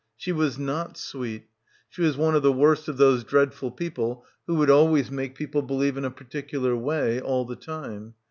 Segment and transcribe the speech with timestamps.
[0.17, 1.47] She was not sweet.
[1.87, 5.61] She was one of the worst of those dreadful people who would always make people
[5.61, 8.15] believe in a particular way, all the time.